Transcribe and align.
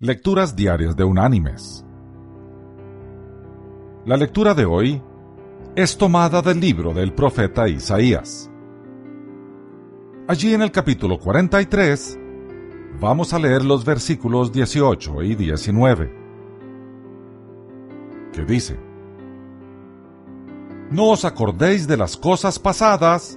Lecturas 0.00 0.54
Diarias 0.54 0.94
de 0.94 1.02
Unánimes. 1.02 1.84
La 4.04 4.16
lectura 4.16 4.54
de 4.54 4.64
hoy 4.64 5.02
es 5.74 5.98
tomada 5.98 6.40
del 6.40 6.60
libro 6.60 6.94
del 6.94 7.12
profeta 7.12 7.68
Isaías. 7.68 8.48
Allí 10.28 10.54
en 10.54 10.62
el 10.62 10.70
capítulo 10.70 11.18
43 11.18 12.16
vamos 13.00 13.32
a 13.32 13.40
leer 13.40 13.64
los 13.64 13.84
versículos 13.84 14.52
18 14.52 15.20
y 15.24 15.34
19, 15.34 16.14
que 18.32 18.44
dice, 18.44 18.78
No 20.92 21.10
os 21.10 21.24
acordéis 21.24 21.88
de 21.88 21.96
las 21.96 22.16
cosas 22.16 22.60
pasadas, 22.60 23.36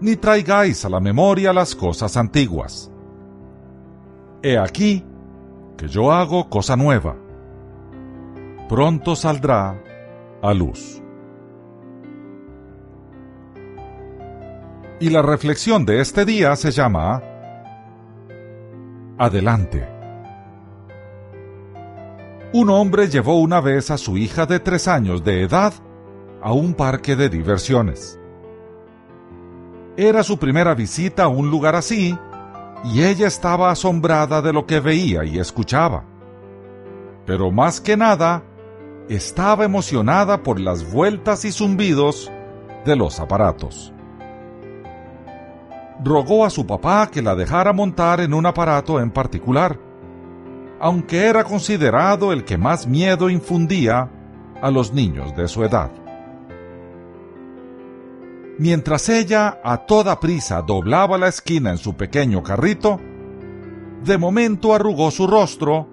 ni 0.00 0.16
traigáis 0.16 0.84
a 0.84 0.88
la 0.88 0.98
memoria 0.98 1.52
las 1.52 1.76
cosas 1.76 2.16
antiguas. 2.16 2.90
He 4.42 4.58
aquí, 4.58 5.04
que 5.78 5.86
yo 5.86 6.12
hago 6.12 6.50
cosa 6.50 6.76
nueva. 6.76 7.16
Pronto 8.68 9.14
saldrá 9.14 9.80
a 10.42 10.52
luz. 10.52 11.00
Y 15.00 15.10
la 15.10 15.22
reflexión 15.22 15.86
de 15.86 16.00
este 16.00 16.24
día 16.24 16.56
se 16.56 16.72
llama 16.72 17.22
Adelante. 19.16 19.88
Un 22.52 22.70
hombre 22.70 23.08
llevó 23.08 23.38
una 23.38 23.60
vez 23.60 23.92
a 23.92 23.98
su 23.98 24.18
hija 24.18 24.46
de 24.46 24.58
tres 24.58 24.88
años 24.88 25.22
de 25.22 25.42
edad 25.42 25.72
a 26.42 26.52
un 26.52 26.74
parque 26.74 27.14
de 27.14 27.28
diversiones. 27.28 28.18
Era 29.96 30.24
su 30.24 30.38
primera 30.38 30.74
visita 30.74 31.24
a 31.24 31.28
un 31.28 31.50
lugar 31.50 31.76
así 31.76 32.18
y 32.84 33.02
ella 33.02 33.26
estaba 33.26 33.70
asombrada 33.70 34.40
de 34.42 34.52
lo 34.52 34.66
que 34.66 34.80
veía 34.80 35.24
y 35.24 35.38
escuchaba. 35.38 36.04
Pero 37.26 37.50
más 37.50 37.80
que 37.80 37.96
nada, 37.96 38.42
estaba 39.08 39.64
emocionada 39.64 40.42
por 40.42 40.60
las 40.60 40.90
vueltas 40.92 41.44
y 41.44 41.52
zumbidos 41.52 42.30
de 42.84 42.96
los 42.96 43.20
aparatos. 43.20 43.92
Rogó 46.04 46.44
a 46.44 46.50
su 46.50 46.66
papá 46.66 47.08
que 47.10 47.22
la 47.22 47.34
dejara 47.34 47.72
montar 47.72 48.20
en 48.20 48.32
un 48.32 48.46
aparato 48.46 49.00
en 49.00 49.10
particular, 49.10 49.78
aunque 50.80 51.26
era 51.26 51.42
considerado 51.42 52.32
el 52.32 52.44
que 52.44 52.56
más 52.56 52.86
miedo 52.86 53.28
infundía 53.28 54.08
a 54.62 54.70
los 54.70 54.92
niños 54.92 55.34
de 55.36 55.48
su 55.48 55.64
edad. 55.64 55.90
Mientras 58.58 59.08
ella 59.08 59.60
a 59.62 59.86
toda 59.86 60.18
prisa 60.18 60.62
doblaba 60.62 61.16
la 61.16 61.28
esquina 61.28 61.70
en 61.70 61.78
su 61.78 61.96
pequeño 61.96 62.42
carrito, 62.42 62.98
de 64.04 64.18
momento 64.18 64.74
arrugó 64.74 65.12
su 65.12 65.28
rostro 65.28 65.88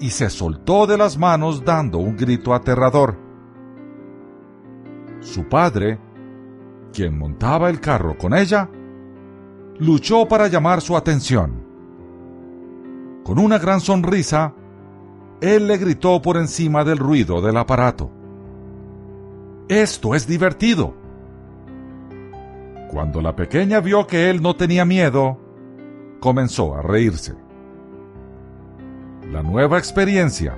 y 0.00 0.10
se 0.10 0.28
soltó 0.28 0.86
de 0.86 0.98
las 0.98 1.16
manos 1.16 1.64
dando 1.64 1.98
un 1.98 2.14
grito 2.14 2.52
aterrador. 2.52 3.16
Su 5.20 5.48
padre, 5.48 5.98
quien 6.92 7.18
montaba 7.18 7.70
el 7.70 7.80
carro 7.80 8.18
con 8.18 8.34
ella, 8.34 8.68
luchó 9.78 10.28
para 10.28 10.48
llamar 10.48 10.82
su 10.82 10.98
atención. 10.98 11.64
Con 13.24 13.38
una 13.38 13.58
gran 13.58 13.80
sonrisa, 13.80 14.54
él 15.40 15.66
le 15.66 15.78
gritó 15.78 16.20
por 16.20 16.36
encima 16.36 16.84
del 16.84 16.98
ruido 16.98 17.40
del 17.40 17.56
aparato. 17.56 18.10
Esto 19.68 20.14
es 20.14 20.26
divertido. 20.26 21.03
Cuando 22.94 23.20
la 23.20 23.34
pequeña 23.34 23.80
vio 23.80 24.06
que 24.06 24.30
él 24.30 24.40
no 24.40 24.54
tenía 24.54 24.84
miedo, 24.84 25.36
comenzó 26.20 26.76
a 26.76 26.80
reírse. 26.80 27.34
La 29.32 29.42
nueva 29.42 29.78
experiencia, 29.78 30.56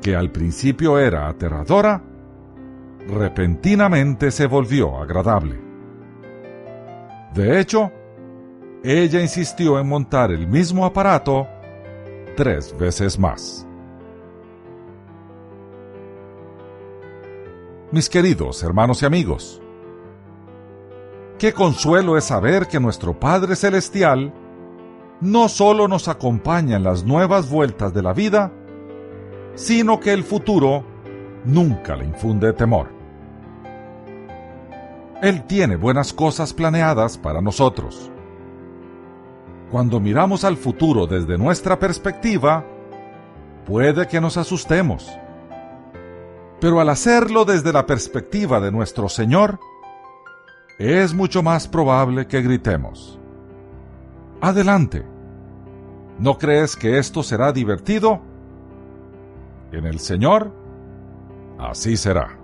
que 0.00 0.16
al 0.16 0.30
principio 0.30 0.98
era 0.98 1.28
aterradora, 1.28 2.02
repentinamente 3.06 4.30
se 4.30 4.46
volvió 4.46 4.96
agradable. 4.96 5.60
De 7.34 7.60
hecho, 7.60 7.92
ella 8.82 9.20
insistió 9.20 9.78
en 9.78 9.86
montar 9.86 10.32
el 10.32 10.46
mismo 10.46 10.86
aparato 10.86 11.46
tres 12.34 12.74
veces 12.78 13.18
más. 13.18 13.66
Mis 17.90 18.08
queridos 18.08 18.62
hermanos 18.62 19.02
y 19.02 19.04
amigos, 19.04 19.62
Qué 21.42 21.52
consuelo 21.52 22.16
es 22.16 22.26
saber 22.26 22.68
que 22.68 22.78
nuestro 22.78 23.18
Padre 23.18 23.56
Celestial 23.56 24.32
no 25.20 25.48
solo 25.48 25.88
nos 25.88 26.06
acompaña 26.06 26.76
en 26.76 26.84
las 26.84 27.02
nuevas 27.02 27.50
vueltas 27.50 27.92
de 27.92 28.00
la 28.00 28.12
vida, 28.12 28.52
sino 29.56 29.98
que 29.98 30.12
el 30.12 30.22
futuro 30.22 30.84
nunca 31.44 31.96
le 31.96 32.04
infunde 32.04 32.52
temor. 32.52 32.90
Él 35.20 35.44
tiene 35.48 35.74
buenas 35.74 36.12
cosas 36.12 36.54
planeadas 36.54 37.18
para 37.18 37.40
nosotros. 37.40 38.08
Cuando 39.72 39.98
miramos 39.98 40.44
al 40.44 40.56
futuro 40.56 41.08
desde 41.08 41.38
nuestra 41.38 41.76
perspectiva, 41.76 42.64
puede 43.66 44.06
que 44.06 44.20
nos 44.20 44.36
asustemos. 44.36 45.10
Pero 46.60 46.78
al 46.78 46.88
hacerlo 46.88 47.44
desde 47.44 47.72
la 47.72 47.84
perspectiva 47.84 48.60
de 48.60 48.70
nuestro 48.70 49.08
Señor, 49.08 49.58
es 50.90 51.14
mucho 51.14 51.42
más 51.42 51.68
probable 51.68 52.26
que 52.26 52.42
gritemos. 52.42 53.18
Adelante. 54.40 55.04
¿No 56.18 56.36
crees 56.38 56.76
que 56.76 56.98
esto 56.98 57.22
será 57.22 57.52
divertido? 57.52 58.20
En 59.72 59.86
el 59.86 59.98
Señor, 59.98 60.52
así 61.58 61.96
será. 61.96 62.38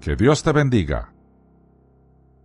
Que 0.00 0.14
Dios 0.14 0.42
te 0.42 0.52
bendiga 0.52 1.15